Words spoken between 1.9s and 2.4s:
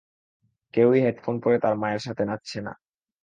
সাথে